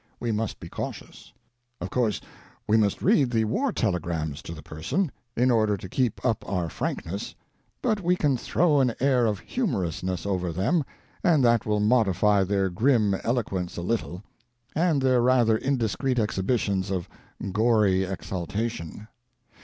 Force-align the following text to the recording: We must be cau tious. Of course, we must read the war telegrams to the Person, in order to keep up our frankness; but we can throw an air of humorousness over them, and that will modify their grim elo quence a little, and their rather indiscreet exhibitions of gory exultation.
We 0.19 0.31
must 0.31 0.59
be 0.59 0.67
cau 0.67 0.89
tious. 0.89 1.31
Of 1.79 1.91
course, 1.91 2.19
we 2.67 2.75
must 2.75 3.03
read 3.03 3.29
the 3.29 3.45
war 3.45 3.71
telegrams 3.71 4.41
to 4.41 4.51
the 4.55 4.63
Person, 4.63 5.11
in 5.37 5.51
order 5.51 5.77
to 5.77 5.87
keep 5.87 6.25
up 6.25 6.43
our 6.49 6.69
frankness; 6.71 7.35
but 7.83 8.01
we 8.01 8.15
can 8.15 8.35
throw 8.35 8.79
an 8.79 8.95
air 8.99 9.27
of 9.27 9.37
humorousness 9.41 10.25
over 10.25 10.51
them, 10.51 10.83
and 11.23 11.43
that 11.43 11.67
will 11.67 11.79
modify 11.81 12.43
their 12.43 12.71
grim 12.71 13.13
elo 13.13 13.43
quence 13.43 13.77
a 13.77 13.81
little, 13.81 14.23
and 14.75 15.03
their 15.03 15.21
rather 15.21 15.55
indiscreet 15.55 16.17
exhibitions 16.17 16.89
of 16.89 17.07
gory 17.53 18.03
exultation. 18.03 19.07